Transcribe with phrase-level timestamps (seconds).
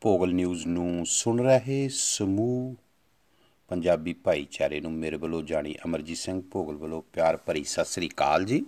[0.00, 2.74] Bhogal news ਨੂੰ ਸੁਣ ਰਹੇ ਸਮੂਹ,
[3.70, 8.44] ਪੰਜਾਬੀ ਭਾਈਚਾਰੇ ਨੂੰ ਮੇਰੇ ਵੱਲੋਂ ਜਾਣੀ ਅਮਰਜੀਤ ਸਿੰਘ ਭੋਗਲ ਵੱਲੋਂ ਪਿਆਰ ਭਰੀ ਸਤਿ ਸ੍ਰੀ ਅਕਾਲ
[8.44, 8.64] ਜੀ।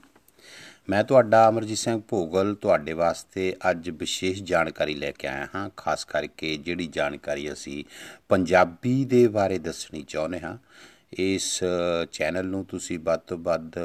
[0.90, 6.04] ਮੈਂ ਤੁਹਾਡਾ ਅਮਰਜੀਤ ਸਿੰਘ ਭੋਗਲ ਤੁਹਾਡੇ ਵਾਸਤੇ ਅੱਜ ਵਿਸ਼ੇਸ਼ ਜਾਣਕਾਰੀ ਲੈ ਕੇ ਆਇਆ ਹਾਂ, ਖਾਸ
[6.04, 7.84] ਕਰਕੇ ਜਿਹੜੀ ਜਾਣਕਾਰੀ ਅਸੀਂ
[8.28, 10.56] ਪੰਜਾਬੀ ਦੇ ਬਾਰੇ ਦੱਸਣੀ ਚਾਹੁੰਦੇ ਹਾਂ।
[11.18, 11.60] ਇਸ
[12.12, 13.78] ਚੈਨਲ ਨੂੰ ਤੁਸੀਂ ਵੱਧ ਤੋਂ ਵੱਧ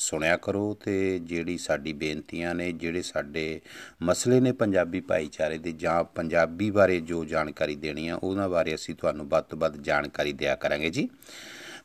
[0.00, 3.60] ਸੁਣਿਆ ਕਰੋ ਤੇ ਜਿਹੜੀ ਸਾਡੀ ਬੇਨਤੀਆਂ ਨੇ, ਜਿਹੜੇ ਸਾਡੇ
[4.02, 8.94] ਮਸਲੇ ਨੇ ਪੰਜਾਬੀ ਭਾਈਚਾਰੇ ਦੇ ਜਾਂ ਪੰਜਾਬੀ ਬਾਰੇ ਜੋ ਜਾਣਕਾਰੀ ਦੇਣੀ ਆ, ਉਹਨਾਂ ਬਾਰੇ ਅਸੀਂ
[8.94, 11.08] ਤੁਹਾਨੂੰ ਵੱਧ ਤੋਂ ਵੱਧ ਜਾਣਕਾਰੀ ਦਿਆ ਕਰਾਂਗੇ ਜੀ।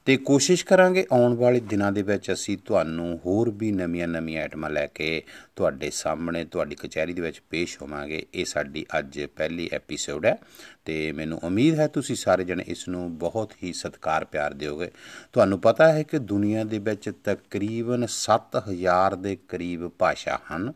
[0.05, 4.87] ਤੇ ਕੋਸ਼ਿਸ਼ ਕਰਾਂਗੇ ਆਉਣ ਵਾਲੇ ਦਿਨਾਂ ਦੇ ਵਿੱਚ ਅਸੀਂ ਤੁਹਾਨੂੰ ਹੋਰ ਵੀ ਨਵੀਆਂ-ਨਵੀਆਂ ਆਈਟਮਾਂ ਲੈ
[4.87, 5.23] ਕੇ
[5.55, 10.37] ਤੁਹਾਡੇ ਸਾਹਮਣੇ, ਤੁਹਾਡੀ ਕਚਹਿਰੀ ਦੇ ਵਿੱਚ ਪੇਸ਼ ਹੋਵਾਂਗੇ। ਇਹ ਸਾਡੀ ਅੱਜ ਪਹਿਲੀ ਐਪੀਸੋਡ ਹੈ
[10.85, 14.91] ਤੇ ਮੈਨੂੰ ਉਮੀਦ ਹੈ ਤੁਸੀਂ ਸਾਰੇ ਜਣੇ ਇਸ ਨੂੰ ਬਹੁਤ ਹੀ ਸਤਿਕਾਰ ਪਿਆਰ ਦਿਓਗੇ।
[15.33, 20.73] ਤੁਹਾਨੂੰ ਪਤਾ ਹੈ ਕਿ ਦੁਨੀਆ ਦੇ ਵਿੱਚ ਤਕਰੀਬਨ 7000 ਦੇ ਕਰੀਬ ਭਾਸ਼ਾ ਹਨ,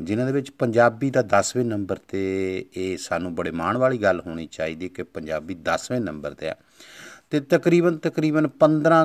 [0.00, 2.22] ਜਿਨ੍ਹਾਂ ਦੇ ਵਿੱਚ ਪੰਜਾਬੀ ਦਾ 10ਵੇਂ ਨੰਬਰ ਤੇ
[2.76, 6.56] ਇਹ ਸਾਨੂੰ ਬੜੇ ਮਾਣ ਵਾਲੀ ਗੱਲ ਹੋਣੀ ਚਾਹੀਦੀ ਕਿ ਪੰਜਾਬੀ 10ਵੇਂ ਨੰਬਰ ਤੇ ਹੈ।
[7.30, 9.04] ਤੇ ਤਕਰੀਬਨ ਤਕਰੀਬਨ 15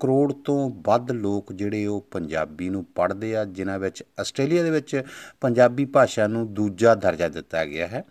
[0.00, 5.02] ਕਰੋੜ ਤੋਂ ਵੱਧ ਲੋਕ ਜਿਹੜੇ ਉਹ ਪੰਜਾਬੀ ਨੂੰ ਪੜ੍ਹਦੇ ਆ, ਜਿਨ੍ਹਾਂ ਵਿੱਚ, ਆਸਟ੍ਰੇਲੀਆ ਦੇ ਵਿੱਚ
[5.40, 8.04] ਪੰਜਾਬੀ ਭਾਸ਼ਾ ਨੂੰ ਦੂਜਾ ਦਰਜਾ ਦਿੱਤਾ ਗਿਆ ਹੈ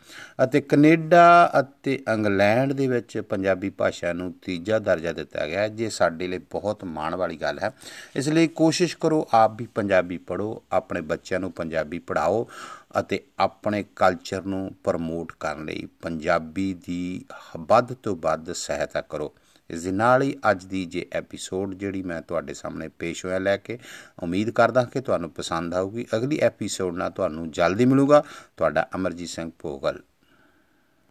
[0.43, 5.89] ਅਤੇ ਕੈਨੇਡਾ ਅਤੇ ਇੰਗਲੈਂਡ ਦੇ ਵਿੱਚ ਪੰਜਾਬੀ ਭਾਸ਼ਾ ਨੂੰ ਤੀਜਾ ਦਰਜਾ ਦਿੱਤਾ ਗਿਆ ਹੈ, ਜੇ
[5.89, 7.71] ਸਾਡੇ ਲਈ ਬਹੁਤ ਮਾਣ ਵਾਲੀ ਗੱਲ ਹੈ।
[8.15, 12.47] ਇਸ ਲਈ ਕੋਸ਼ਿਸ਼ ਕਰੋ ਆਪ ਵੀ ਪੰਜਾਬੀ ਪੜ੍ਹੋ, ਆਪਣੇ ਬੱਚਿਆਂ ਨੂੰ ਪੰਜਾਬੀ ਪੜ੍ਹਾਓ।
[12.99, 17.25] ਅਤੇ ਆਪਣੇ ਕਲਚਰ ਨੂੰ ਪ੍ਰਮੋਟ ਕਰਨ ਲਈ ਪੰਜਾਬੀ ਦੀ
[17.57, 19.33] ਵੱਧ ਤੋਂ ਵੱਧ ਸਹਾਇਤਾ ਕਰੋ।
[19.69, 23.57] ਇਸ ਦੇ ਨਾਲ ਹੀ ਅੱਜ ਦੀ ਜੇ ਐਪੀਸੋਡ ਜਿਹੜੀ ਮੈਂ ਤੁਹਾਡੇ ਸਾਹਮਣੇ ਪੇਸ਼ ਹੋਇਆ ਲੈ
[23.57, 23.79] ਕੇ,
[24.23, 28.23] ਉਮੀਦ ਕਰਦਾ ਕਿ ਤੁਹਾਨੂੰ ਪਸੰਦ ਆਊਗੀ। ਅਗਲੀ ਐਪੀਸੋਡ ਨਾਲ ਤੁਹਾਨੂੰ ਜਲਦੀ ਮਿਲੂਗਾ।
[28.57, 29.99] ਤੁਹਾਡਾ ਅਮਰਜੀਤ ਸਿੰਘ ਭੋਗਲ।